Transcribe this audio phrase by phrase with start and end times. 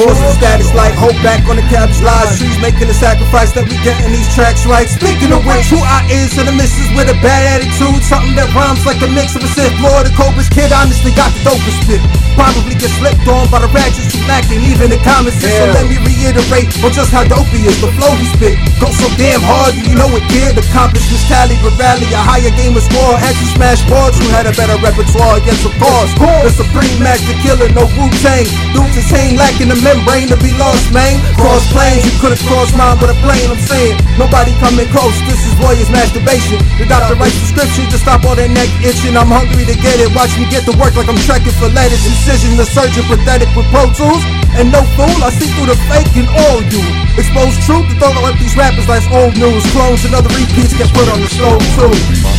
[0.00, 2.40] Forcing status like hope back on the cabbage lies.
[2.40, 4.88] Trees making the sacrifice that we getting these tracks right.
[4.88, 8.00] Speaking of which, who I is to the missus with a bad attitude.
[8.00, 10.72] Something that rhymes like a mix of a Sith Lord, a Cobra's kid.
[10.72, 12.00] Honestly, got the dopest spit.
[12.32, 15.36] Probably get slipped on by the ratchets who lacking even the comments.
[15.36, 17.76] So let me reiterate on just how dope he is.
[17.84, 20.56] The flow he spit goes so damn hard, you know it did.
[20.56, 23.20] Accomplishments tally, but rally a higher game of score.
[23.20, 25.44] As you smash boards, who had a better repertoire?
[25.44, 26.08] Yes, of course.
[26.16, 28.48] The supreme master killer, no Wu Tang.
[28.72, 31.18] Dudes is hang lacking the membrane to be lost, man.
[31.34, 33.50] Cross planes, you could've crossed mine with a plane.
[33.50, 35.14] I'm saying nobody coming close.
[35.26, 36.62] This is warrior's masturbation.
[36.78, 39.18] The doctor writes prescriptions to stop all that neck itching.
[39.18, 40.14] I'm hungry to get it.
[40.14, 42.06] Watch me get to work like I'm trekking for lettuce.
[42.06, 44.22] Incision, the surgeon pathetic with pro tools.
[44.54, 46.82] And no fool, I see through the fake in all you.
[47.18, 49.62] Expose truth to throw up these rappers like old news.
[49.74, 51.90] Clones and other repeats get put on the stove too.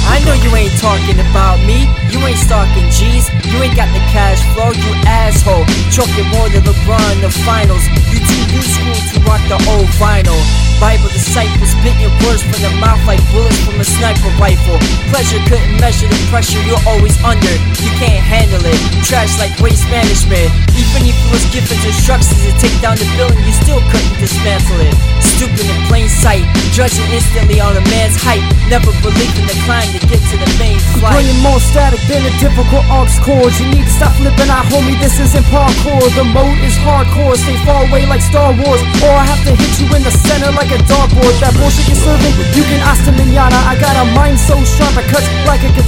[0.07, 1.87] I know you ain't talking about me.
[2.11, 3.27] You ain't stalking G's.
[3.51, 5.67] You ain't got the cash flow, you asshole.
[5.91, 7.84] Choking more than LeBron in the finals.
[8.07, 10.39] You too new school to rock the old vinyl.
[10.79, 14.79] Bible disciple spitting words from the mouth like bullets from a sniper rifle.
[15.11, 17.53] Pleasure couldn't measure the pressure you're always under.
[17.83, 18.79] You can't handle it.
[19.03, 20.48] Trash like waste management.
[20.79, 24.79] Even if it was given instructions to take down the building, you still couldn't dismantle
[24.79, 24.95] it.
[25.41, 28.45] Stupid in plain sight, judging instantly on a man's height.
[28.70, 31.17] Never believed in the climb to get to the main flight.
[31.17, 33.49] Bringing more static than a difficult aux cord.
[33.57, 34.93] You need to stop flipping out, homie.
[35.01, 35.98] This isn't parkour.
[36.13, 37.33] The mode is hardcore.
[37.33, 40.53] Stay far away like Star Wars, or I have to hit you in the center
[40.53, 41.33] like a dartboard.
[41.41, 43.57] That bullshit you're serving, you can ask the manana.
[43.65, 45.26] I got a mind so sharp, I cut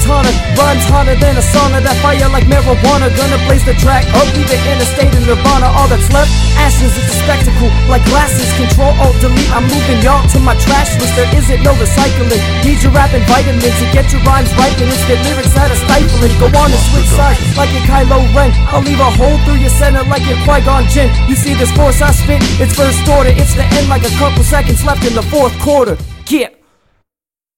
[0.04, 0.32] katana.
[0.60, 1.80] Rhymes hotter than a sauna.
[1.80, 3.08] That fire like marijuana.
[3.16, 5.72] Gonna blaze the track up, leave it in a state of nirvana.
[5.80, 6.30] All that's left,
[6.60, 6.92] ashes.
[7.00, 8.52] It's a spectacle like glasses.
[8.60, 9.50] Control alt delete.
[9.56, 11.16] I'm moving y'all to my trash list.
[11.16, 12.44] There isn't no recycling.
[12.68, 14.76] Need your rapping vitamins to get your rhymes right.
[14.76, 16.34] And it's the lyrics that are stifling.
[16.38, 18.52] Go on and switch sides like a Kylo Ren.
[18.70, 21.10] I'll leave a hole through your center like a Qui Gon Jinn.
[21.32, 22.44] You see this force I spit?
[22.60, 23.32] It's first order.
[23.32, 25.98] It's the end like a couple seconds left in the fourth quarter.
[26.28, 26.63] Yeah.